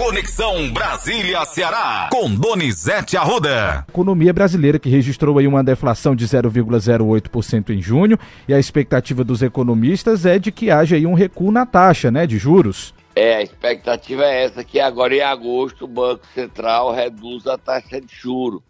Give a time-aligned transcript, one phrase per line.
[0.00, 3.84] Conexão Brasília-Ceará, com Donizete Arruda.
[3.86, 8.18] Economia brasileira que registrou aí uma deflação de 0,08% em junho
[8.48, 12.26] e a expectativa dos economistas é de que haja aí um recuo na taxa, né,
[12.26, 12.94] de juros.
[13.14, 18.00] É, a expectativa é essa, que agora em agosto o Banco Central reduz a taxa
[18.00, 18.62] de juro.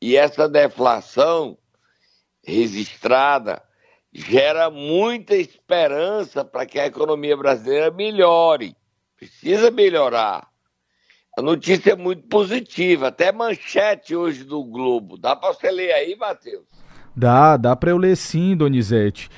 [0.00, 1.56] E essa deflação
[2.44, 3.62] registrada
[4.12, 8.74] gera muita esperança para que a economia brasileira melhore.
[9.22, 10.48] Precisa melhorar.
[11.38, 15.16] A notícia é muito positiva, até manchete hoje do Globo.
[15.16, 16.64] Dá para você ler aí, Matheus?
[17.14, 19.30] Dá, dá para eu ler sim, Donizete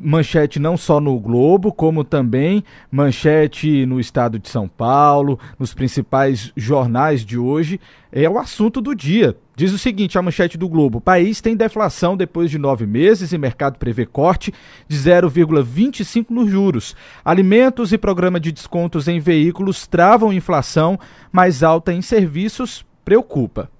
[0.00, 6.52] manchete não só no Globo, como também manchete no estado de São Paulo, nos principais
[6.56, 7.80] jornais de hoje.
[8.10, 9.36] É o assunto do dia.
[9.62, 13.38] Diz o seguinte: a manchete do Globo: país tem deflação depois de nove meses e
[13.38, 14.52] mercado prevê corte
[14.88, 16.96] de 0,25 nos juros.
[17.24, 20.98] Alimentos e programa de descontos em veículos travam inflação,
[21.30, 23.70] mais alta em serviços preocupa.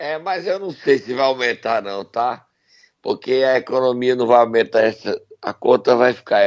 [0.00, 2.44] É, mas eu não sei se vai aumentar, não, tá?
[3.00, 6.40] porque a economia não vai aumentar, essa, a conta vai ficar.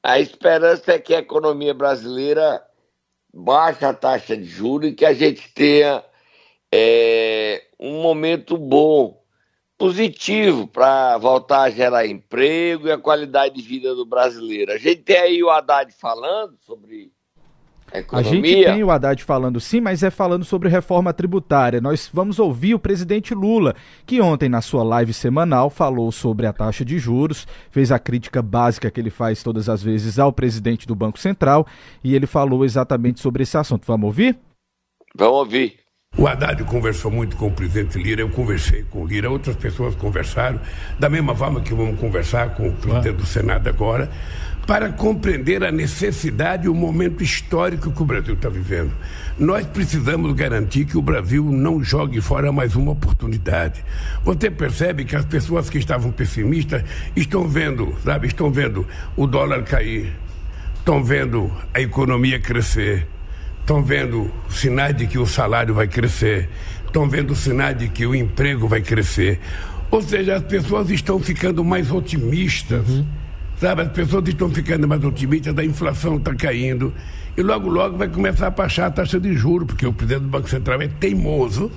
[0.00, 2.62] A esperança é que a economia brasileira
[3.34, 6.04] baixe a taxa de juros e que a gente tenha
[6.72, 9.22] é, um momento bom,
[9.78, 14.72] positivo, para voltar a gerar emprego e a qualidade de vida do brasileiro.
[14.72, 17.10] A gente tem aí o Haddad falando sobre
[18.12, 21.80] a gente tem o Haddad falando sim, mas é falando sobre reforma tributária.
[21.80, 23.74] Nós vamos ouvir o presidente Lula,
[24.06, 28.40] que ontem, na sua live semanal, falou sobre a taxa de juros, fez a crítica
[28.40, 31.66] básica que ele faz todas as vezes ao presidente do Banco Central,
[32.04, 33.84] e ele falou exatamente sobre esse assunto.
[33.86, 34.38] Vamos ouvir?
[35.12, 35.80] Vamos ouvir.
[36.20, 39.94] O Haddad conversou muito com o presidente Lira, eu conversei com o Lira, outras pessoas
[39.94, 40.60] conversaram,
[40.98, 44.10] da mesma forma que vamos conversar com o presidente do Senado agora
[44.66, 48.92] para compreender a necessidade e o momento histórico que o Brasil está vivendo.
[49.38, 53.82] Nós precisamos garantir que o Brasil não jogue fora mais uma oportunidade.
[54.22, 56.84] Você percebe que as pessoas que estavam pessimistas
[57.16, 58.86] estão vendo, sabe, estão vendo
[59.16, 60.12] o dólar cair,
[60.76, 63.06] estão vendo a economia crescer,
[63.60, 66.48] estão vendo sinais de que o salário vai crescer,
[66.84, 69.38] estão vendo sinais de que o emprego vai crescer.
[69.90, 72.88] Ou seja, as pessoas estão ficando mais otimistas.
[72.88, 73.20] Uhum
[73.60, 76.94] Sabe, as pessoas estão ficando mais otimistas, a inflação está caindo.
[77.36, 80.28] E logo, logo vai começar a baixar a taxa de juros, porque o presidente do
[80.28, 81.70] Banco Central é teimoso,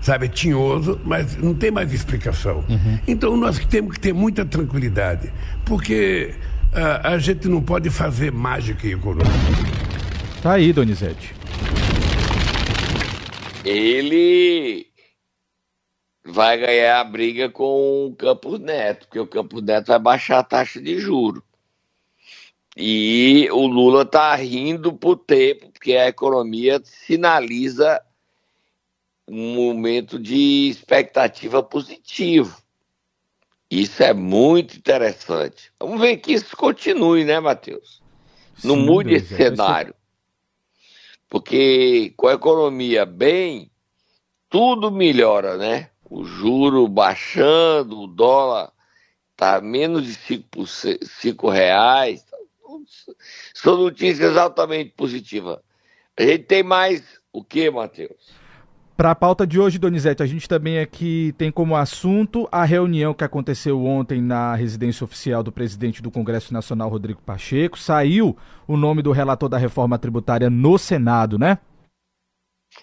[0.00, 2.64] sabe, é tinhoso, mas não tem mais explicação.
[2.68, 2.98] Uhum.
[3.08, 5.32] Então nós temos que ter muita tranquilidade,
[5.64, 6.32] porque
[6.72, 9.85] uh, a gente não pode fazer mágica econômica.
[10.46, 11.34] Tá aí, Donizete.
[13.64, 14.86] Ele
[16.24, 20.44] vai ganhar a briga com o Campos Neto, porque o Campos Neto vai baixar a
[20.44, 21.42] taxa de juro.
[22.76, 28.00] E o Lula está rindo por tempo, porque a economia sinaliza
[29.26, 32.62] um momento de expectativa positivo.
[33.68, 35.72] Isso é muito interessante.
[35.80, 38.00] Vamos ver que isso continue, né, Matheus?
[38.62, 39.92] Não Sim, mude Deus, esse cenário.
[41.28, 43.70] Porque com a economia bem,
[44.48, 45.90] tudo melhora, né?
[46.10, 48.72] o juro baixando, o dólar
[49.32, 52.24] está menos de 5, 5 reais.
[53.52, 55.58] São notícias altamente positivas.
[56.16, 58.45] A gente tem mais o que, Matheus?
[58.96, 63.12] Para a pauta de hoje, Donizete, a gente também aqui tem como assunto a reunião
[63.12, 67.78] que aconteceu ontem na residência oficial do presidente do Congresso Nacional, Rodrigo Pacheco.
[67.78, 68.34] Saiu
[68.66, 71.58] o nome do relator da reforma tributária no Senado, né?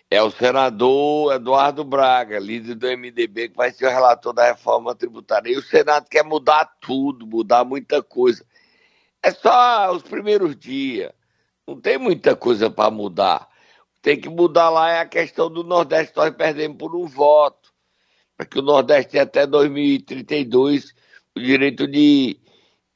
[0.10, 4.96] é o senador Eduardo Braga, líder do MDB, que vai ser o relator da reforma
[4.96, 5.52] tributária.
[5.52, 8.46] E o Senado quer mudar tudo, mudar muita coisa.
[9.22, 11.12] É só os primeiros dias.
[11.68, 13.48] Não tem muita coisa para mudar.
[14.04, 16.16] Tem que mudar lá é a questão do Nordeste.
[16.16, 17.74] Nós perdemos por um voto.
[18.38, 20.94] Para que o Nordeste tenha até 2032
[21.36, 22.40] o direito de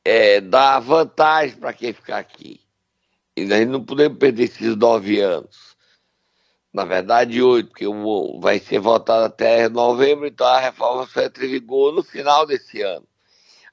[0.06, 2.62] é, dar vantagem para quem ficar aqui.
[3.35, 5.75] E nós não podemos perder esses nove anos
[6.77, 7.86] na verdade oito, porque
[8.39, 12.83] vai ser votado até novembro, então a reforma só entra em vigor no final desse
[12.83, 13.03] ano.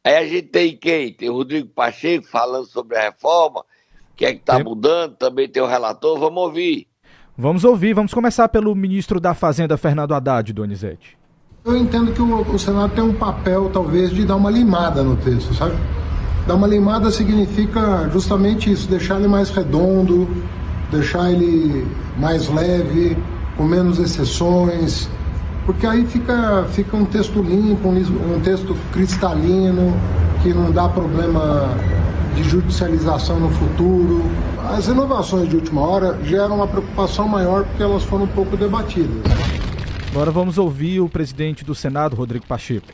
[0.03, 1.13] Aí a gente tem quem?
[1.13, 5.47] Tem o Rodrigo Pacheco falando sobre a reforma, o que é que está mudando, também
[5.47, 6.89] tem o relator, vamos ouvir.
[7.37, 11.19] Vamos ouvir, vamos começar pelo ministro da Fazenda, Fernando Haddad, Donizete.
[11.65, 15.17] Eu entendo que o, o Senado tem um papel, talvez, de dar uma limada no
[15.17, 15.75] texto, sabe?
[16.47, 20.29] Dar uma limada significa justamente isso, deixar ele mais redondo,
[20.93, 21.85] deixar ele
[22.17, 23.17] mais leve,
[23.57, 25.09] com menos exceções,
[25.67, 29.93] porque aí fica, fica um texto limpo, um, um texto cristalino,
[30.41, 31.69] que não dá problema
[32.35, 34.23] de judicialização no futuro.
[34.69, 39.23] As inovações de última hora geram uma preocupação maior porque elas foram um pouco debatidas.
[40.11, 42.87] Agora vamos ouvir o presidente do Senado, Rodrigo Pacheco.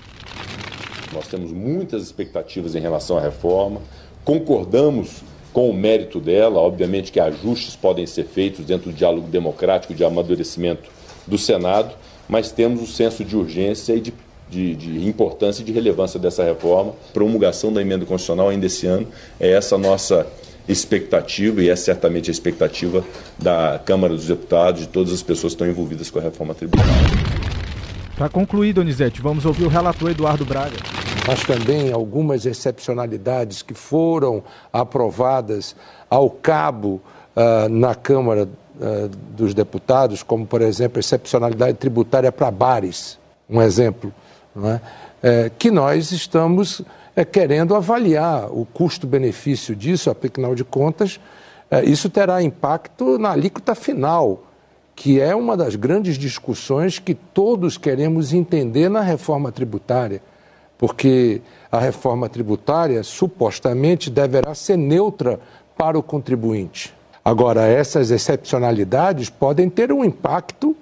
[1.12, 3.80] Nós temos muitas expectativas em relação à reforma,
[4.24, 5.22] concordamos
[5.52, 10.04] com o mérito dela, obviamente que ajustes podem ser feitos dentro do diálogo democrático de
[10.04, 10.88] amadurecimento
[11.26, 11.94] do Senado,
[12.28, 14.14] mas temos o senso de urgência e de,
[14.50, 16.92] de, de importância e de relevância dessa reforma.
[17.12, 19.06] Promulgação da emenda constitucional ainda esse ano
[19.38, 20.26] é essa nossa
[20.68, 23.04] expectativa e é certamente a expectativa
[23.38, 26.92] da Câmara dos Deputados, de todas as pessoas que estão envolvidas com a reforma tributária.
[28.16, 30.76] Para concluir, Donizete, vamos ouvir o relator Eduardo Braga
[31.26, 34.42] mas também algumas excepcionalidades que foram
[34.72, 35.76] aprovadas
[36.08, 37.00] ao cabo
[37.36, 43.18] uh, na Câmara uh, dos Deputados, como, por exemplo, a excepcionalidade tributária para bares,
[43.48, 44.12] um exemplo,
[44.56, 44.80] é?
[45.22, 46.82] É, que nós estamos
[47.14, 51.20] é, querendo avaliar o custo-benefício disso, afinal de contas,
[51.70, 54.44] é, isso terá impacto na alíquota final,
[54.96, 60.22] que é uma das grandes discussões que todos queremos entender na reforma tributária
[60.80, 65.38] porque a reforma tributária supostamente deverá ser neutra
[65.76, 66.94] para o contribuinte.
[67.22, 70.74] Agora, essas excepcionalidades podem ter um impacto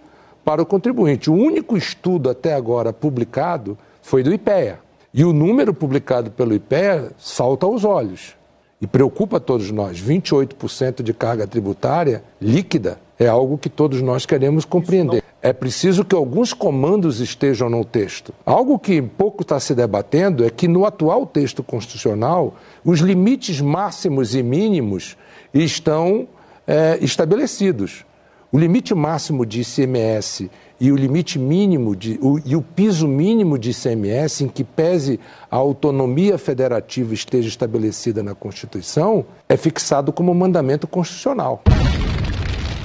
[0.48, 1.28] para o contribuinte.
[1.28, 4.80] O único estudo até agora publicado foi do IPEA.
[5.12, 8.34] E o número publicado pelo IPEA salta aos olhos
[8.80, 10.00] e preocupa todos nós.
[10.00, 15.22] 28% de carga tributária líquida é algo que todos nós queremos compreender.
[15.42, 18.32] É preciso que alguns comandos estejam no texto.
[18.46, 24.34] Algo que pouco está se debatendo é que no atual texto constitucional, os limites máximos
[24.34, 25.14] e mínimos
[25.52, 26.26] estão
[26.66, 28.07] é, estabelecidos.
[28.50, 30.50] O limite máximo de ICMS
[30.80, 35.20] e o limite mínimo de, o, e o piso mínimo de ICMS, em que pese
[35.50, 41.62] a autonomia federativa esteja estabelecida na Constituição, é fixado como mandamento constitucional.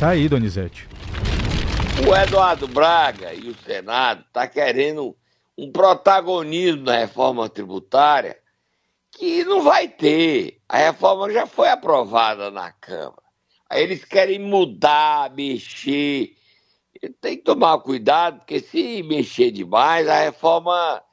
[0.02, 0.86] Tá aí, Donizete.
[2.06, 5.16] O Eduardo Braga e o Senado tá querendo
[5.58, 8.36] um protagonismo na reforma tributária
[9.12, 10.60] que não vai ter.
[10.68, 13.23] A reforma já foi aprovada na Câmara.
[13.80, 16.36] Eles querem mudar, mexer.
[17.20, 21.04] Tem que tomar cuidado, porque se mexer demais, a reforma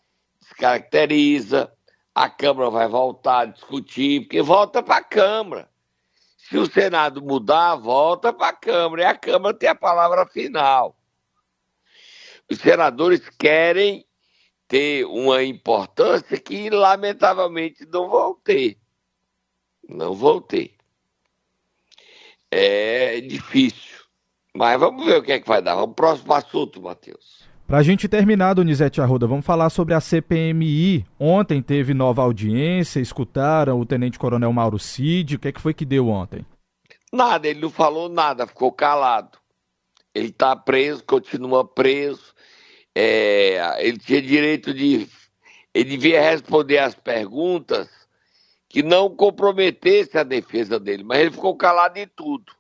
[0.41, 1.73] descaracteriza,
[2.15, 5.71] a Câmara vai voltar a discutir, porque volta para a Câmara.
[6.37, 10.97] Se o Senado mudar, volta para a Câmara e a Câmara tem a palavra final.
[12.51, 14.05] Os senadores querem
[14.67, 18.79] ter uma importância que, lamentavelmente, não vão ter.
[19.89, 20.80] Não vão ter.
[22.51, 24.01] É difícil.
[24.55, 25.77] Mas vamos ver o que é que vai dar.
[25.77, 27.49] Vamos próximo assunto, Matheus.
[27.67, 31.07] Para a gente terminar, Donizete Arruda, vamos falar sobre a CPMI.
[31.21, 35.37] Ontem teve nova audiência, escutaram o Tenente Coronel Mauro Cid.
[35.37, 36.45] O que, é que foi que deu ontem?
[37.13, 39.39] Nada, ele não falou nada, ficou calado.
[40.13, 42.35] Ele está preso, continua preso.
[42.93, 45.09] É, ele tinha direito de.
[45.73, 47.89] Ele devia responder as perguntas
[48.71, 52.53] que não comprometesse a defesa dele, mas ele ficou calado em tudo.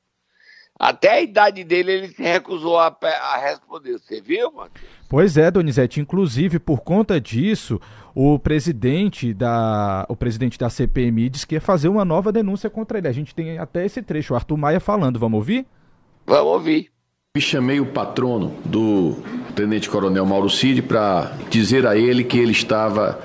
[0.77, 3.93] Até a idade dele ele se recusou a, a responder.
[3.93, 4.71] Você viu, mano?
[5.09, 6.01] Pois é, Donizete.
[6.01, 7.81] Inclusive, por conta disso,
[8.15, 12.99] o presidente da, o presidente da CPMI disse que ia fazer uma nova denúncia contra
[12.99, 13.09] ele.
[13.09, 15.19] A gente tem até esse trecho, o Arthur Maia falando.
[15.19, 15.67] Vamos ouvir?
[16.27, 16.91] Vamos ouvir.
[17.37, 19.17] Me chamei o patrono do
[19.55, 23.21] Tenente Coronel Mauro Cid para dizer a ele que ele estava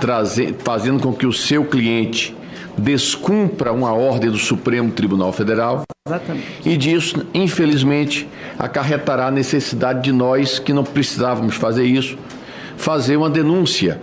[0.00, 2.36] trazendo, fazendo com que o seu cliente
[2.76, 5.82] descumpra uma ordem do Supremo Tribunal Federal.
[6.06, 6.46] Exatamente.
[6.64, 8.28] E disso, infelizmente,
[8.58, 12.18] acarretará a necessidade de nós, que não precisávamos fazer isso,
[12.76, 14.00] fazer uma denúncia,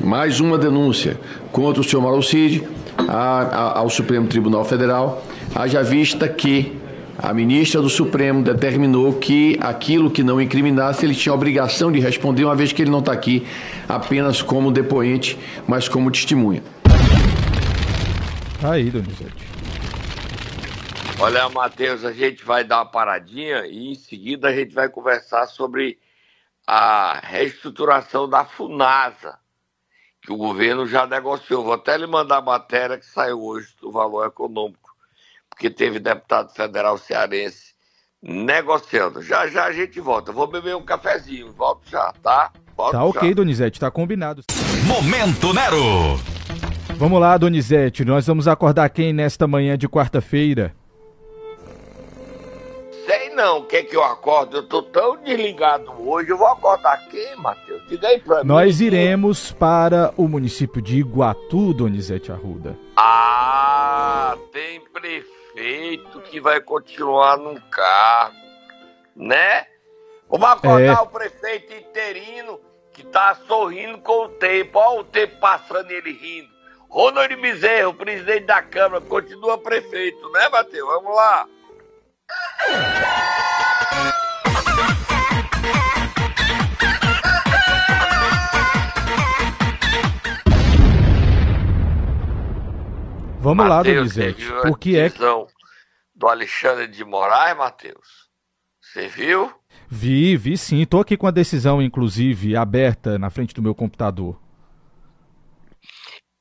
[0.00, 1.18] mais uma denúncia,
[1.52, 2.62] contra o senhor Malocide
[3.08, 5.22] ao Supremo Tribunal Federal,
[5.54, 6.75] haja vista que
[7.18, 11.98] a ministra do Supremo determinou que aquilo que não incriminasse ele tinha a obrigação de
[11.98, 13.46] responder, uma vez que ele não está aqui
[13.88, 16.62] apenas como depoente, mas como testemunha.
[18.60, 19.46] Tá aí, Donizete.
[21.18, 25.46] Olha, Matheus, a gente vai dar uma paradinha e em seguida a gente vai conversar
[25.46, 25.98] sobre
[26.66, 29.38] a reestruturação da FUNASA,
[30.20, 31.64] que o governo já negociou.
[31.64, 34.85] Vou até lhe mandar a matéria que saiu hoje do valor econômico,
[35.56, 37.74] porque teve deputado federal cearense
[38.22, 39.22] negociando.
[39.22, 40.30] Já já a gente volta.
[40.30, 42.52] Vou beber um cafezinho, volto já, tá?
[42.76, 44.44] Volto tá ok, Donizete, tá combinado.
[44.86, 46.20] Momento Nero!
[46.98, 50.74] Vamos lá, Donizete, nós vamos acordar quem nesta manhã de quarta-feira?
[53.06, 54.58] Sei não, o que é que eu acordo?
[54.58, 57.82] Eu tô tão desligado hoje, eu vou acordar quem, Matheus?
[57.88, 58.48] Diga aí pra mim.
[58.48, 62.76] Nós iremos para o município de Iguatu, Donizete Arruda.
[62.96, 68.36] Ah, tem prefeito prefeito que vai continuar no cargo,
[69.16, 69.66] né?
[70.28, 71.00] Vamos acordar é.
[71.00, 72.60] o prefeito interino
[72.92, 74.78] que tá sorrindo com o tempo.
[74.78, 76.54] Olha o tempo passando ele rindo.
[76.90, 80.88] Ronald Bezerra, o presidente da Câmara, continua prefeito, né, Matheus?
[80.88, 81.48] Vamos lá.
[93.46, 94.44] Vamos Mateus, lá, Donizete.
[94.62, 95.20] Por que é que...
[96.12, 98.28] do Alexandre de Moraes, Matheus?
[98.82, 99.52] Você viu?
[99.88, 100.82] Vi, vi sim.
[100.82, 104.36] Estou aqui com a decisão, inclusive, aberta na frente do meu computador.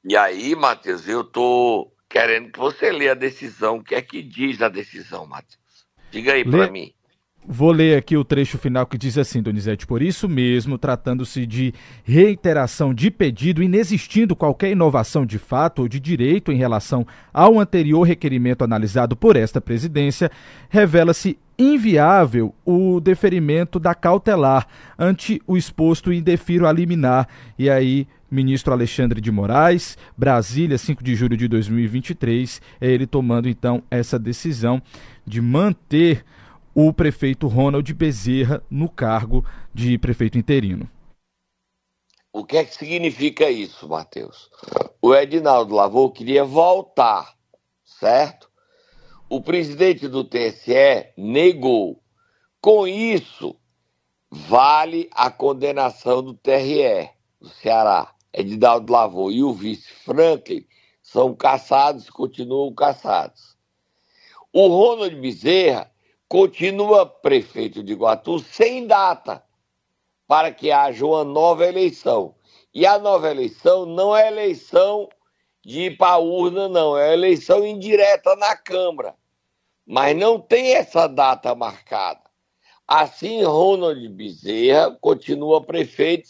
[0.03, 3.77] E aí, Matheus, eu tô querendo que você lê a decisão.
[3.77, 5.85] O que é que diz a decisão, Matheus?
[6.09, 6.91] Diga aí para mim.
[7.47, 9.85] Vou ler aqui o trecho final que diz assim, Donizete.
[9.85, 11.73] Por isso mesmo, tratando-se de
[12.03, 18.01] reiteração de pedido, inexistindo qualquer inovação de fato ou de direito em relação ao anterior
[18.01, 20.31] requerimento analisado por esta presidência,
[20.69, 27.27] revela-se inviável o deferimento da cautelar ante o exposto e indefiro a liminar.
[27.59, 33.47] E aí, ministro Alexandre de Moraes, Brasília, 5 de julho de 2023, é ele tomando
[33.47, 34.81] então essa decisão
[35.27, 36.25] de manter
[36.75, 40.89] o prefeito Ronald Bezerra no cargo de prefeito interino.
[42.33, 44.51] O que é que significa isso, Matheus?
[45.01, 47.33] O Edinaldo Lavou queria voltar,
[47.85, 48.51] certo?
[49.29, 52.03] O presidente do TSE negou.
[52.59, 53.55] Com isso,
[54.29, 58.13] vale a condenação do TRE, do Ceará.
[58.33, 60.65] Edinaldo Lavou e o vice Franklin
[61.01, 63.55] são caçados, continuam caçados.
[64.51, 65.89] O Ronald Bezerra
[66.27, 69.43] continua prefeito de Iguatu sem data
[70.27, 72.35] para que haja uma nova eleição.
[72.73, 75.07] E a nova eleição não é eleição
[75.63, 79.15] de ir para a urna, não, é eleição indireta na Câmara.
[79.85, 82.21] Mas não tem essa data marcada.
[82.87, 86.27] Assim, Ronald Bezerra continua prefeito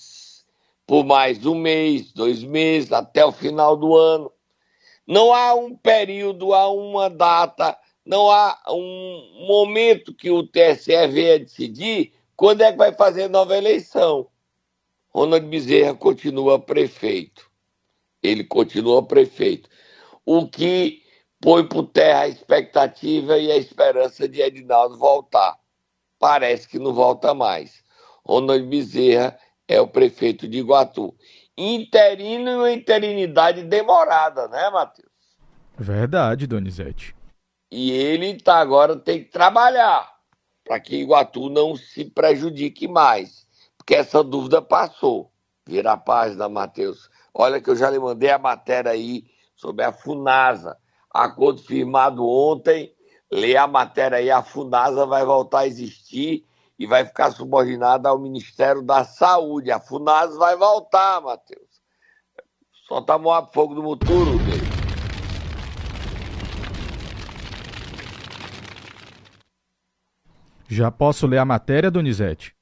[0.85, 4.31] por mais um mês, dois meses, até o final do ano.
[5.07, 11.39] Não há um período, há uma data não há um momento que o TSE venha
[11.39, 14.27] decidir quando é que vai fazer nova eleição.
[15.09, 17.49] Ronald Bezerra continua prefeito.
[18.21, 19.69] Ele continua prefeito.
[20.25, 21.01] O que
[21.41, 25.57] põe por terra a expectativa e a esperança de Edinaldo voltar.
[26.19, 27.83] Parece que não volta mais.
[28.25, 31.15] Ronald Bezerra é o prefeito de Iguatu.
[31.57, 35.09] Interino e uma interinidade demorada, né, Matheus?
[35.77, 37.15] Verdade, Donizete.
[37.71, 40.15] E ele tá, agora tem que trabalhar
[40.63, 43.45] para que Iguatu não se prejudique mais.
[43.77, 45.31] Porque essa dúvida passou.
[45.67, 47.09] Vira a página, Matheus.
[47.33, 50.77] Olha que eu já lhe mandei a matéria aí sobre a FUNASA.
[51.13, 52.93] Acordo firmado ontem.
[53.31, 56.45] Lê a matéria aí, a FUNASA vai voltar a existir
[56.77, 59.71] e vai ficar subordinada ao Ministério da Saúde.
[59.71, 61.81] A FUNASA vai voltar, Matheus.
[62.87, 64.64] Só tá moado fogo do muturo dele.
[70.67, 72.53] Já posso ler a matéria, Donizete?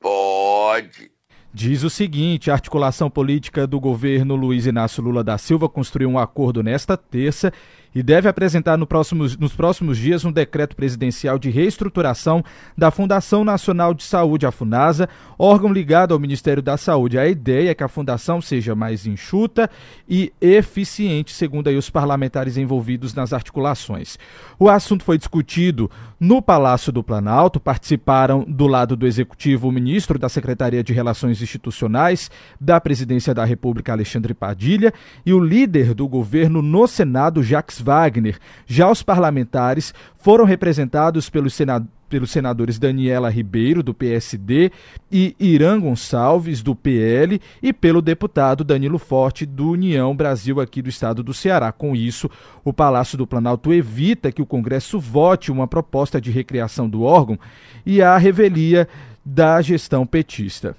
[0.00, 1.10] Pode.
[1.54, 6.18] Diz o seguinte: a articulação política do governo Luiz Inácio Lula da Silva construiu um
[6.18, 7.52] acordo nesta terça
[7.94, 12.44] e deve apresentar no próximos, nos próximos dias um decreto presidencial de reestruturação
[12.76, 15.08] da Fundação Nacional de Saúde, a FUNASA,
[15.38, 17.18] órgão ligado ao Ministério da Saúde.
[17.18, 19.68] A ideia é que a fundação seja mais enxuta
[20.08, 24.18] e eficiente, segundo aí os parlamentares envolvidos nas articulações.
[24.58, 30.18] O assunto foi discutido no Palácio do Planalto, participaram do lado do Executivo o ministro
[30.18, 32.30] da Secretaria de Relações Institucionais
[32.60, 34.94] da Presidência da República, Alexandre Padilha,
[35.26, 38.38] e o líder do governo no Senado, Jacques Wagner.
[38.66, 44.70] Já os parlamentares foram representados pelos senadores pelos senadores Daniela Ribeiro, do PSD,
[45.10, 50.90] e Irã Gonçalves, do PL, e pelo deputado Danilo Forte, do União Brasil, aqui do
[50.90, 51.72] estado do Ceará.
[51.72, 52.28] Com isso,
[52.62, 57.38] o Palácio do Planalto evita que o Congresso vote uma proposta de recriação do órgão
[57.86, 58.86] e a revelia
[59.24, 60.76] da gestão petista.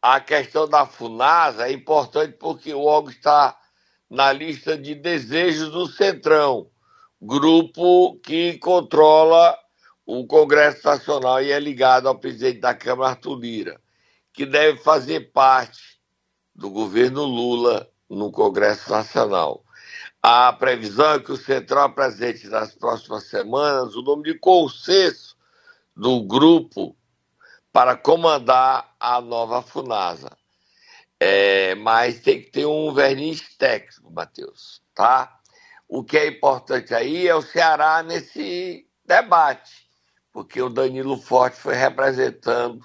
[0.00, 3.54] A questão da FUNASA é importante porque o órgão está
[4.08, 6.70] na lista de desejos do Centrão,
[7.20, 9.56] grupo que controla
[10.06, 13.80] o Congresso Nacional e é ligado ao presidente da Câmara, Arthur Lira,
[14.32, 15.98] que deve fazer parte
[16.54, 19.62] do governo Lula no Congresso Nacional.
[20.22, 25.36] A previsão é que o Centrão apresente nas próximas semanas o nome de consenso
[25.94, 26.96] do grupo
[27.72, 30.37] para comandar a nova FUNASA.
[31.20, 35.38] É, mas tem que ter um verniz técnico, Matheus, tá?
[35.88, 39.88] o que é importante aí é o Ceará nesse debate,
[40.30, 42.84] porque o Danilo Forte foi representando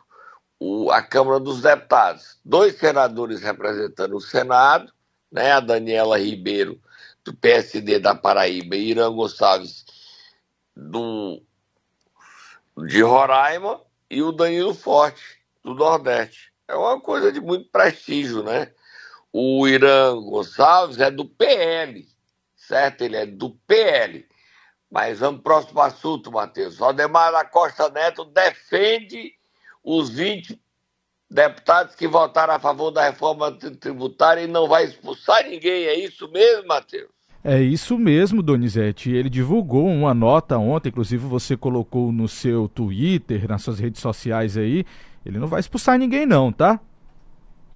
[0.57, 2.39] o, a Câmara dos Deputados.
[2.45, 4.91] Dois senadores representando o Senado,
[5.29, 6.79] né, a Daniela Ribeiro,
[7.25, 9.85] do PSD da Paraíba, e Irã Gonçalves,
[10.75, 11.43] do,
[12.87, 16.52] de Roraima, e o Danilo Forte, do Nordeste.
[16.67, 18.72] É uma coisa de muito prestígio, né?
[19.32, 22.08] O Irã Gonçalves é do PL,
[22.55, 23.01] certo?
[23.01, 24.25] Ele é do PL.
[24.89, 26.77] Mas vamos para o próximo assunto, Matheus.
[26.77, 29.34] Valdemar da Costa Neto defende
[29.84, 30.62] os 20
[31.29, 35.86] deputados que votaram a favor da reforma tributária e não vai expulsar ninguém.
[35.86, 37.10] É isso mesmo, Matheus?
[37.43, 39.12] É isso mesmo, Donizete.
[39.12, 44.55] Ele divulgou uma nota ontem, inclusive você colocou no seu Twitter, nas suas redes sociais
[44.55, 44.86] aí.
[45.25, 46.79] Ele não vai expulsar ninguém, não, tá?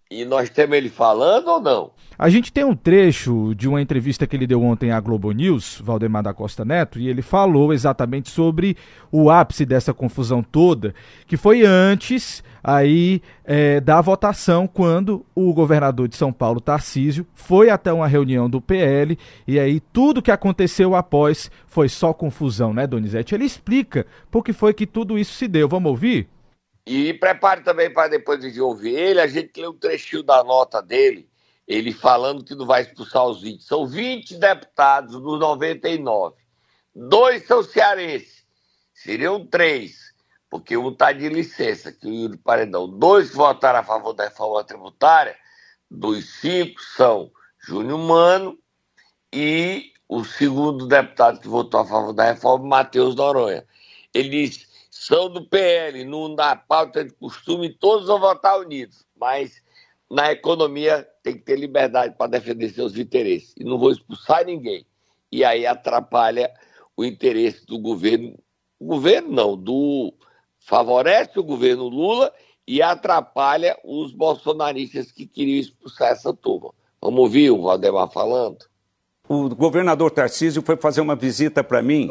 [0.10, 1.92] E nós temos ele falando ou não?
[2.18, 5.82] A gente tem um trecho de uma entrevista que ele deu ontem à Globo News,
[5.84, 8.78] Valdemar da Costa Neto, e ele falou exatamente sobre
[9.12, 10.96] o ápice dessa confusão toda,
[11.28, 17.70] que foi antes aí é, da votação, quando o governador de São Paulo, Tarcísio, foi
[17.70, 22.88] até uma reunião do PL, e aí tudo que aconteceu após foi só confusão, né,
[22.88, 23.36] Donizete?
[23.36, 25.68] Ele explica por que foi que tudo isso se deu.
[25.68, 26.30] Vamos ouvir?
[26.90, 30.82] E prepare também para depois de ouvir ele, a gente lê um trechinho da nota
[30.82, 31.30] dele,
[31.68, 33.62] ele falando que não vai expulsar os 20.
[33.62, 36.38] São 20 deputados dos 99.
[36.96, 38.46] Dois são cearenses.
[38.94, 40.14] Seriam três,
[40.50, 42.88] porque um está de licença, que o Yuri Paredão.
[42.88, 45.36] Dois que votaram a favor da reforma tributária,
[45.92, 47.30] dos cinco são
[47.60, 48.58] Júnior Mano
[49.34, 53.66] e o segundo deputado que votou a favor da reforma, Matheus Noronha.
[54.14, 59.06] Ele disse são do PL, não dá pauta de costume, todos vão votar unidos.
[59.16, 59.62] Mas
[60.10, 63.54] na economia tem que ter liberdade para defender seus interesses.
[63.58, 64.86] E não vou expulsar ninguém.
[65.32, 66.52] E aí atrapalha
[66.96, 68.38] o interesse do governo.
[68.80, 70.14] O governo não, do
[70.60, 72.34] favorece o governo Lula
[72.68, 76.74] e atrapalha os bolsonaristas que queriam expulsar essa turma.
[77.02, 78.67] Vamos ouvir o Valdemar falando?
[79.28, 82.10] O governador Tarcísio foi fazer uma visita para mim,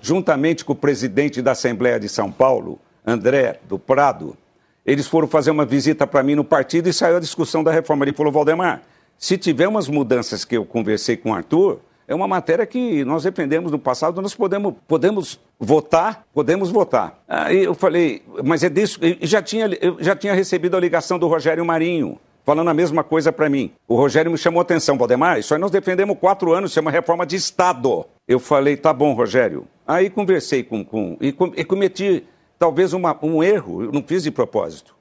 [0.00, 4.36] juntamente com o presidente da Assembleia de São Paulo, André do Prado.
[4.84, 8.04] Eles foram fazer uma visita para mim no partido e saiu a discussão da reforma.
[8.04, 8.82] Ele falou: Valdemar,
[9.18, 13.22] se tiver umas mudanças que eu conversei com o Arthur, é uma matéria que nós
[13.22, 17.22] defendemos no passado, nós podemos, podemos votar, podemos votar.
[17.26, 21.18] Aí eu falei, mas é disso, eu já tinha, eu já tinha recebido a ligação
[21.18, 23.72] do Rogério Marinho, falando a mesma coisa para mim.
[23.88, 26.82] O Rogério me chamou a atenção, Valdemar, isso aí nós defendemos quatro anos, isso é
[26.82, 28.04] uma reforma de Estado.
[28.28, 29.66] Eu falei, tá bom, Rogério.
[29.86, 30.84] Aí conversei com.
[30.84, 32.24] com e, com, e cometi
[32.58, 34.94] talvez uma, um erro, eu não fiz de propósito.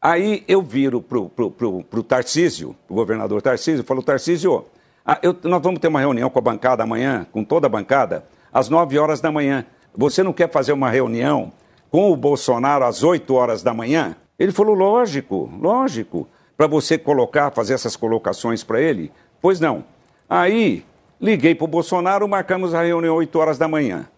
[0.00, 4.64] Aí eu viro pro, pro, pro, pro Tarcísio, o governador Tarcísio, falo, Tarcísio,
[5.04, 8.24] ah, eu, nós vamos ter uma reunião com a bancada amanhã, com toda a bancada,
[8.52, 9.64] às 9 horas da manhã.
[9.96, 11.52] Você não quer fazer uma reunião
[11.90, 14.16] com o Bolsonaro às 8 horas da manhã?
[14.38, 16.28] Ele falou, lógico, lógico
[16.62, 19.10] para você colocar, fazer essas colocações para ele?
[19.40, 19.84] Pois não.
[20.30, 20.84] Aí,
[21.20, 24.08] liguei para o Bolsonaro, marcamos a reunião 8 horas da manhã.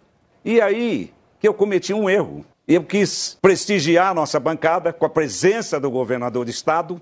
[0.45, 2.45] E aí que eu cometi um erro.
[2.69, 7.01] Eu quis prestigiar a nossa bancada com a presença do governador de estado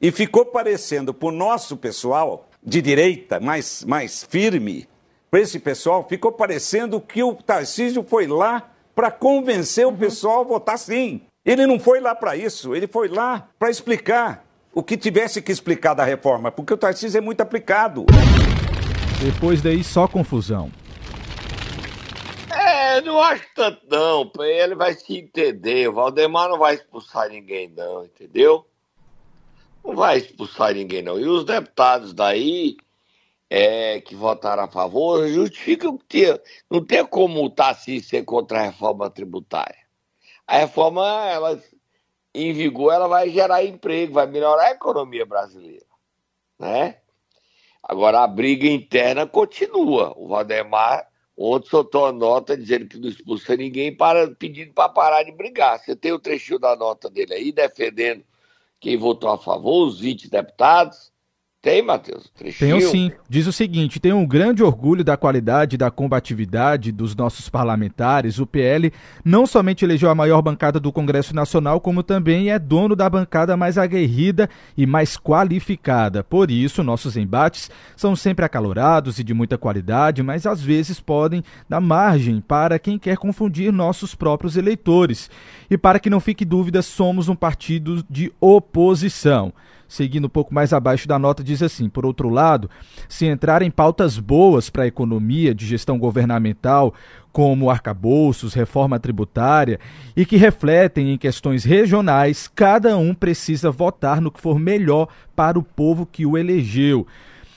[0.00, 4.88] e ficou parecendo para o nosso pessoal de direita, mais, mais firme,
[5.28, 10.44] para esse pessoal, ficou parecendo que o Tarcísio foi lá para convencer o pessoal a
[10.44, 11.22] votar sim.
[11.44, 14.45] Ele não foi lá para isso, ele foi lá para explicar
[14.76, 18.04] o que tivesse que explicar da reforma, porque o Tarcísio é muito aplicado.
[19.24, 20.70] Depois daí, só confusão.
[22.50, 24.30] É, não acho tanto não.
[24.44, 25.88] Ele vai se entender.
[25.88, 28.66] O Valdemar não vai expulsar ninguém, não, entendeu?
[29.82, 31.18] Não vai expulsar ninguém, não.
[31.18, 32.76] E os deputados daí
[33.48, 36.38] é, que votaram a favor justificam que
[36.70, 39.86] não tem como o Tarcísio ser contra a reforma tributária.
[40.46, 41.58] A reforma, ela
[42.36, 45.86] em vigor, ela vai gerar emprego, vai melhorar a economia brasileira,
[46.58, 46.96] né?
[47.82, 50.12] Agora, a briga interna continua.
[50.16, 55.22] O Valdemar ontem soltou a nota dizendo que não expulsa ninguém, para, pedindo para parar
[55.22, 55.78] de brigar.
[55.78, 58.24] Você tem o trechinho da nota dele aí, defendendo
[58.80, 61.12] quem votou a favor, os 20 deputados,
[61.66, 62.30] tem, Matheus?
[62.60, 63.10] Tenho sim.
[63.28, 68.38] Diz o seguinte: tenho um grande orgulho da qualidade e da combatividade dos nossos parlamentares.
[68.38, 68.92] O PL
[69.24, 73.56] não somente elegeu a maior bancada do Congresso Nacional, como também é dono da bancada
[73.56, 76.22] mais aguerrida e mais qualificada.
[76.22, 81.42] Por isso, nossos embates são sempre acalorados e de muita qualidade, mas às vezes podem
[81.68, 85.28] dar margem para quem quer confundir nossos próprios eleitores.
[85.68, 89.52] E para que não fique dúvida, somos um partido de oposição.
[89.88, 92.70] Seguindo um pouco mais abaixo da nota, diz assim: por outro lado,
[93.08, 96.94] se entrar em pautas boas para a economia, de gestão governamental,
[97.32, 99.78] como arcabouços, reforma tributária,
[100.16, 105.58] e que refletem em questões regionais, cada um precisa votar no que for melhor para
[105.58, 107.06] o povo que o elegeu.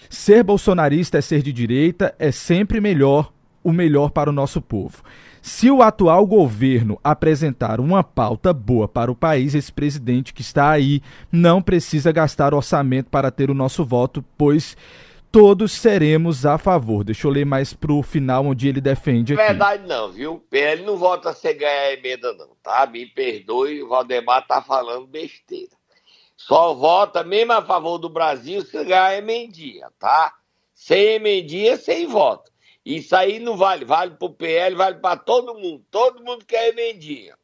[0.09, 3.31] Ser bolsonarista é ser de direita, é sempre melhor,
[3.69, 5.03] o melhor para o nosso povo.
[5.41, 10.69] Se o atual governo apresentar uma pauta boa para o país, esse presidente que está
[10.69, 11.01] aí
[11.31, 14.75] não precisa gastar orçamento para ter o nosso voto, pois
[15.31, 17.03] todos seremos a favor.
[17.03, 19.41] Deixa eu ler mais para o final, onde ele defende aqui.
[19.41, 20.43] Verdade não, viu?
[20.49, 22.85] PL não vota sem ganhar emenda não, tá?
[22.85, 25.71] Me perdoe, o Valdemar tá falando besteira.
[26.35, 30.33] Só vota mesmo a favor do Brasil se ganhar emendinha, tá?
[30.73, 32.48] Sem emendinha, sem voto.
[32.85, 35.83] Isso aí não vale, vale para o PL, vale para todo mundo.
[35.91, 37.37] Todo mundo quer emendinha.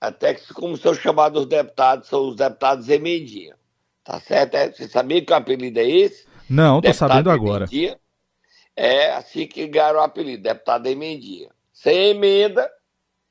[0.00, 3.56] Até que, como são chamados os deputados, são os deputados emendinha.
[4.04, 4.54] Tá certo?
[4.54, 6.26] É, você sabia que o apelido é esse?
[6.48, 7.66] Não, tô sabendo agora.
[8.74, 11.50] É assim que ganharam o apelido, deputado emendinha.
[11.72, 12.70] Sem emenda,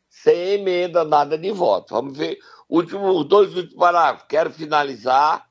[0.10, 1.94] sem emenda, nada de voto.
[1.94, 2.38] Vamos ver
[2.70, 4.28] último, os dois últimos parágrafos.
[4.28, 5.48] Quero finalizar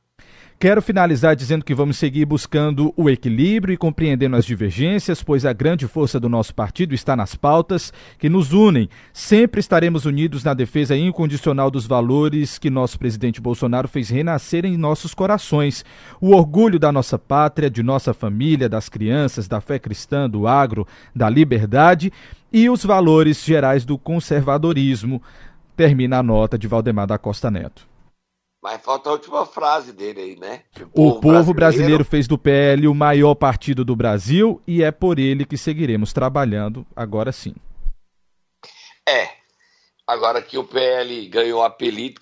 [0.58, 5.52] Quero finalizar dizendo que vamos seguir buscando o equilíbrio e compreendendo as divergências, pois a
[5.52, 8.88] grande força do nosso partido está nas pautas que nos unem.
[9.12, 14.78] Sempre estaremos unidos na defesa incondicional dos valores que nosso presidente Bolsonaro fez renascer em
[14.78, 15.84] nossos corações.
[16.22, 20.88] O orgulho da nossa pátria, de nossa família, das crianças, da fé cristã, do agro,
[21.14, 22.10] da liberdade
[22.50, 25.20] e os valores gerais do conservadorismo.
[25.76, 27.95] Termina a nota de Valdemar da Costa Neto.
[28.66, 30.62] Mas falta a última frase dele aí, né?
[30.74, 31.54] O povo, o povo brasileiro...
[31.54, 36.12] brasileiro fez do PL o maior partido do Brasil e é por ele que seguiremos
[36.12, 37.54] trabalhando agora sim.
[39.08, 39.28] É.
[40.04, 42.20] Agora que o PL ganhou apelido,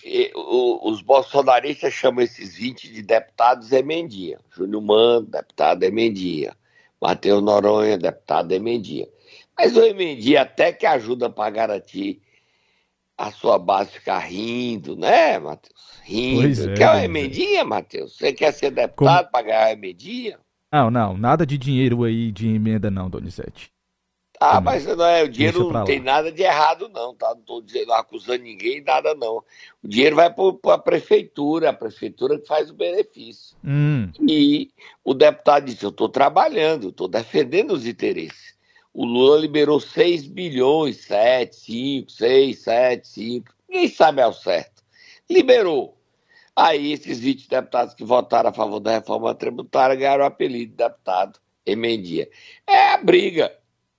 [0.82, 4.38] os bolsonaristas chamam esses 20 de deputados Emendia.
[4.54, 6.54] Júnior Mano, deputado Emendia.
[7.00, 9.08] Matheus Noronha, deputado Emendia.
[9.56, 12.20] Mas o Emendia até que ajuda para garantir
[13.16, 15.74] a sua base ficar rindo, né, Matheus?
[16.02, 16.42] Rindo.
[16.42, 18.16] Pois é, quer uma emendinha, Matheus?
[18.16, 19.32] Você quer ser deputado Como...
[19.32, 20.38] para ganhar a emendinha?
[20.72, 23.72] Não, não, nada de dinheiro aí de emenda não, Donizete.
[24.40, 24.64] Ah, Também.
[24.74, 27.30] mas não é, o dinheiro não tem nada de errado não, tá?
[27.32, 29.44] Não estou dizendo, acusando ninguém, nada não.
[29.82, 33.56] O dinheiro vai para a prefeitura, a prefeitura que faz o benefício.
[33.64, 34.10] Hum.
[34.28, 34.70] E
[35.04, 38.53] o deputado disse, eu estou trabalhando, estou defendendo os interesses
[38.94, 44.84] o Lula liberou 6 bilhões, 7, 5, 6, 7, 5, ninguém sabe ao certo.
[45.28, 45.98] Liberou.
[46.54, 50.76] Aí esses 20 deputados que votaram a favor da reforma tributária ganharam o apelido de
[50.76, 52.30] deputado emendia.
[52.64, 53.52] É a briga,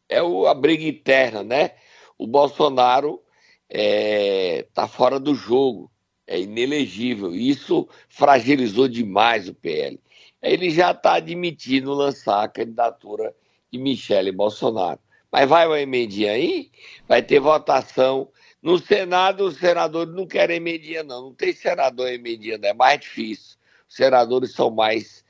[0.08, 1.72] é o, a briga interna, né?
[2.18, 3.22] O Bolsonaro
[3.70, 5.92] está é, tá fora do jogo,
[6.26, 7.36] é inelegível.
[7.36, 10.00] Isso fragilizou demais o PL.
[10.42, 13.36] Ele já está admitindo lançar a candidatura
[13.72, 15.00] e Michele Bolsonaro.
[15.32, 16.72] Mas vai uma emendinha aí,
[17.08, 18.30] vai ter votação.
[18.62, 21.24] No Senado, os senadores não querem emendinha, não.
[21.24, 23.58] Não tem senador emendinha, é mais difícil.
[23.88, 25.24] Os senadores são mais,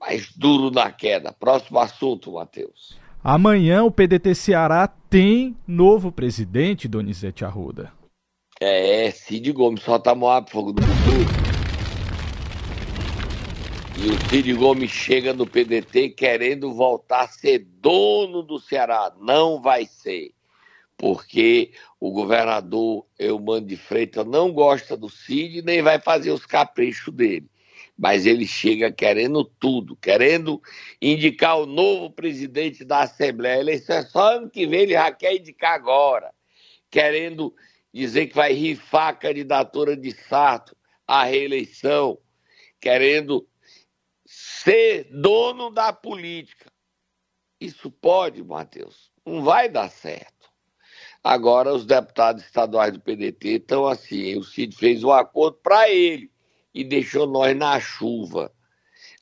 [0.00, 1.32] mais duros na queda.
[1.32, 2.96] Próximo assunto, Matheus.
[3.22, 7.92] Amanhã o PDT Ceará tem novo presidente, Donizete Arruda.
[8.60, 11.45] É, Cid Gomes, solta a Moab, fogo do futuro.
[13.98, 19.10] E o Cid Gomes chega no PDT querendo voltar a ser dono do Ceará.
[19.18, 20.32] Não vai ser.
[20.98, 27.14] Porque o governador Eumano de Freitas não gosta do Cid nem vai fazer os caprichos
[27.14, 27.48] dele.
[27.96, 30.60] Mas ele chega querendo tudo, querendo
[31.00, 33.60] indicar o novo presidente da Assembleia.
[33.60, 36.34] Eleição é só ano que vem, ele já quer indicar agora.
[36.90, 37.54] Querendo
[37.94, 40.76] dizer que vai rifar a candidatura de Sarto
[41.08, 42.18] à reeleição.
[42.78, 43.48] Querendo
[44.66, 46.68] ser dono da política.
[47.60, 49.12] Isso pode, Matheus.
[49.24, 50.50] Não vai dar certo.
[51.22, 54.36] Agora, os deputados estaduais do PDT estão assim.
[54.36, 56.32] O Cid fez um acordo para ele
[56.74, 58.52] e deixou nós na chuva.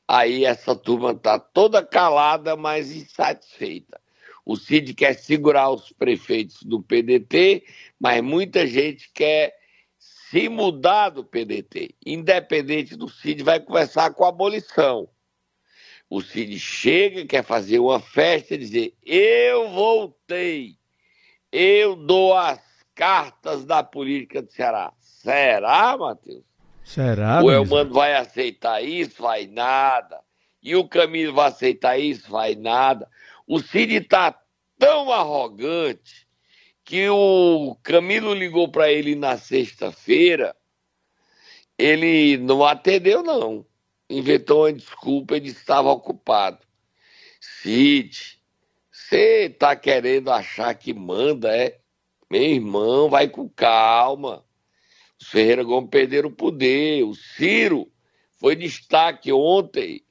[0.07, 4.01] Aí essa turma está toda calada, mas insatisfeita.
[4.43, 7.63] O Cid quer segurar os prefeitos do PDT,
[7.99, 9.55] mas muita gente quer
[9.99, 11.93] se mudar do PDT.
[12.03, 15.07] Independente do Cid, vai conversar com a abolição.
[16.15, 20.77] O Cid chega, quer fazer uma festa e dizer: Eu voltei,
[21.51, 22.61] eu dou as
[22.95, 24.93] cartas da política do Ceará.
[24.97, 26.45] Será, Matheus?
[26.85, 27.43] Será?
[27.43, 29.21] O Elmano vai aceitar isso?
[29.21, 30.21] Vai nada.
[30.63, 32.31] E o Camilo vai aceitar isso?
[32.31, 33.09] Vai nada.
[33.45, 34.39] O Cid está
[34.79, 36.25] tão arrogante
[36.85, 40.55] que o Camilo ligou para ele na sexta-feira
[41.77, 43.65] Ele não atendeu, não.
[44.09, 46.59] Inventou uma desculpa, ele estava ocupado.
[47.39, 48.39] Cid,
[48.91, 51.79] você tá querendo achar que manda, é?
[52.29, 54.45] Meu irmão, vai com calma.
[55.19, 57.03] Os Ferreira Gomes perderam o poder.
[57.03, 57.91] O Ciro
[58.39, 60.03] foi destaque ontem,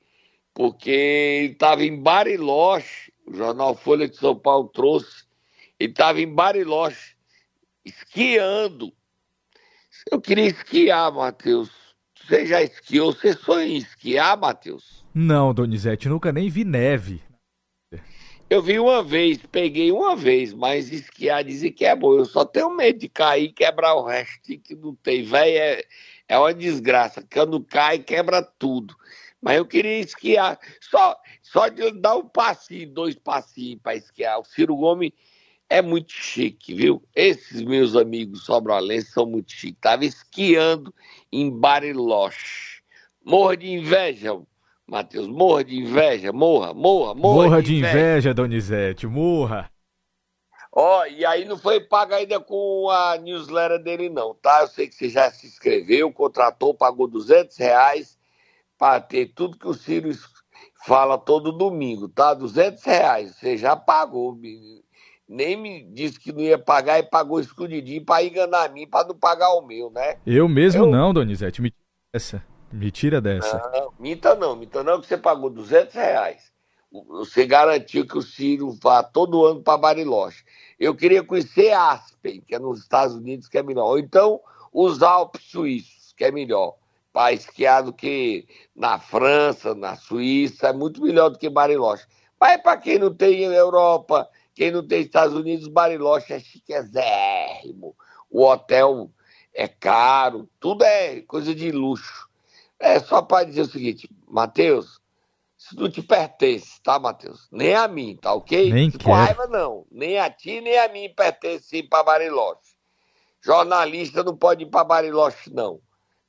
[0.53, 3.13] porque ele estava em Bariloche.
[3.27, 5.25] O jornal Folha de São Paulo trouxe.
[5.79, 7.17] Ele estava em Bariloche,
[7.85, 8.93] esquiando.
[10.11, 11.84] Eu queria esquiar, Matheus.
[12.27, 13.13] Você já esquiou?
[13.13, 15.05] Você sonha em esquiar, Matheus?
[15.15, 17.23] Não, Donizete, nunca nem vi neve.
[18.49, 22.15] Eu vi uma vez, peguei uma vez, mas esquiar dizem que é bom.
[22.15, 25.23] Eu só tenho medo de cair e quebrar o resto que não tem.
[25.23, 25.85] Véi, é,
[26.29, 27.27] é uma desgraça.
[27.31, 28.95] Quando cai, quebra tudo.
[29.41, 30.59] Mas eu queria esquiar.
[30.81, 34.39] Só, só de dar um passinho, dois passinhos para esquiar.
[34.39, 35.13] O Ciro Gomes
[35.69, 37.03] é muito chique, viu?
[37.15, 39.81] Esses meus amigos sobralenses são muito chiques.
[39.81, 40.95] Tava esquiando
[41.35, 42.83] em Bariloche.
[43.25, 44.41] Morra de inveja,
[44.87, 47.35] Matheus, morra de inveja, morra, morra, morra.
[47.45, 47.99] Morra de, inveja.
[47.99, 49.69] inveja, Donizete, morra.
[50.71, 54.61] Ó, oh, e aí não foi pago ainda com a newsletter dele não, tá?
[54.63, 58.19] Eu sei que você já se inscreveu, contratou, pagou 200 reais
[58.77, 60.11] para ter tudo que o Ciro
[60.85, 62.35] fala todo domingo, tá?
[62.35, 64.39] 200 reais, você já pagou,
[65.29, 69.15] nem me disse que não ia pagar e pagou escondidinho para enganar mim, para não
[69.15, 70.19] pagar o meu, né?
[70.27, 70.91] Eu mesmo Eu...
[70.91, 71.73] não, Donizete, me
[72.13, 72.45] essa.
[72.73, 73.59] Me tira dessa.
[73.73, 76.53] Não, minta não, minta não, que você pagou 200 reais.
[77.09, 80.45] Você garantiu que o Ciro vá todo ano para Bariloche.
[80.79, 83.87] Eu queria conhecer Aspen, que é nos Estados Unidos, que é melhor.
[83.87, 84.41] Ou então
[84.73, 86.77] os Alpes suíços, que é melhor.
[87.13, 92.05] Para esquiar do que na França, na Suíça, é muito melhor do que Bariloche.
[92.41, 97.97] Mas para quem não tem Europa, quem não tem Estados Unidos, Bariloche é chiquezérrimo.
[98.31, 99.11] O hotel
[99.53, 102.29] é caro, tudo é coisa de luxo.
[102.79, 105.01] É só para dizer o seguinte, Matheus,
[105.59, 107.49] isso não te pertence, tá, Matheus?
[107.51, 108.73] Nem a mim, tá ok?
[108.73, 109.87] Nem com raiva, não.
[109.91, 112.75] Nem a ti, nem a mim pertence ir para Bariloche.
[113.43, 115.81] Jornalista não pode ir para Bariloche, não.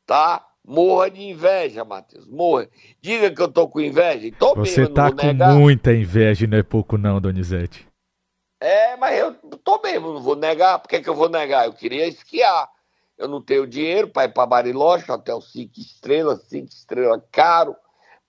[0.05, 0.45] Tá?
[0.63, 2.27] Morra de inveja, Matheus.
[2.27, 2.67] Morra.
[3.01, 4.29] Diga que eu tô com inveja.
[4.37, 5.53] Tô Você mesmo, tá com negar.
[5.53, 7.87] muita inveja, não é pouco, não, Donizete.
[8.65, 9.31] É, mas eu
[9.63, 10.79] tô mesmo, não vou negar.
[10.79, 11.67] Por que, que eu vou negar?
[11.67, 12.67] Eu queria esquiar.
[13.15, 17.75] Eu não tenho dinheiro para ir para Bariloche, hotel cinco estrelas, cinco estrelas caro,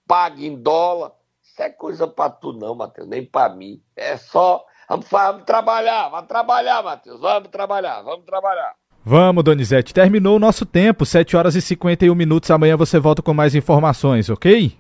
[0.07, 1.13] paga em dólar.
[1.43, 3.83] Isso é coisa para tu não, Matheus, nem para mim.
[3.97, 4.63] É só.
[4.87, 7.19] Vamos, vamos trabalhar, vamos trabalhar, Matheus.
[7.19, 8.75] Vamos trabalhar, vamos trabalhar.
[9.03, 9.95] Vamos, Donizete.
[9.95, 12.51] Terminou o nosso tempo, 7 horas e 51 minutos.
[12.51, 14.77] Amanhã você volta com mais informações, ok?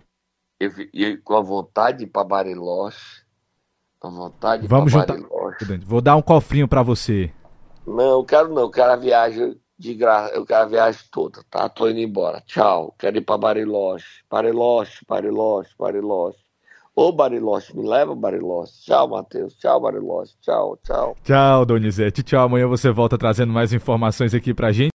[0.60, 0.70] Eu
[1.24, 3.25] com a vontade de ir para Bariloche.
[4.06, 5.16] Com vontade de Vamos juntar.
[5.84, 7.32] Vou dar um cofrinho para você.
[7.84, 8.70] Não, quero não.
[8.70, 11.68] Quero a viagem de graça, eu quero a viagem toda, tá?
[11.68, 12.40] Tô indo embora.
[12.46, 12.94] Tchau.
[12.98, 14.22] Quero ir pra Bariloche.
[14.30, 16.38] Bariloche, Bariloche, Bariloche.
[16.94, 18.72] Ô Bariloche, me leva Bariloche.
[18.84, 19.54] Tchau, Matheus.
[19.54, 20.34] Tchau, Bariloche.
[20.40, 21.16] Tchau, tchau.
[21.24, 22.22] Tchau, Donizete.
[22.22, 22.44] Tchau.
[22.44, 24.92] Amanhã você volta trazendo mais informações aqui pra gente.